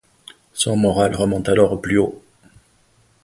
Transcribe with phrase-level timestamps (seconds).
[0.53, 2.23] Son moral remonte alors au plus haut.